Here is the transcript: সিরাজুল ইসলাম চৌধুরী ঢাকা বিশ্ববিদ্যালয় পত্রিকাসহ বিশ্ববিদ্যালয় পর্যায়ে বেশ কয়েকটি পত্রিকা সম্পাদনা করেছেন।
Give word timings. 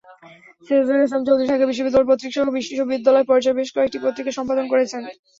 সিরাজুল 0.67 0.99
ইসলাম 0.99 1.23
চৌধুরী 1.27 1.47
ঢাকা 1.49 1.65
বিশ্ববিদ্যালয় 1.69 2.09
পত্রিকাসহ 2.09 2.45
বিশ্ববিদ্যালয় 2.57 3.25
পর্যায়ে 3.29 3.57
বেশ 3.59 3.69
কয়েকটি 3.75 3.97
পত্রিকা 4.05 4.31
সম্পাদনা 4.37 4.71
করেছেন। 4.73 5.01